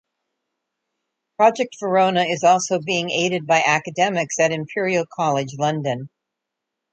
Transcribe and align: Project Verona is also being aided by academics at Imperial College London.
Project 1.37 1.75
Verona 1.79 2.23
is 2.23 2.43
also 2.43 2.79
being 2.79 3.11
aided 3.11 3.45
by 3.45 3.61
academics 3.63 4.39
at 4.39 4.51
Imperial 4.51 5.05
College 5.13 5.53
London. 5.59 6.09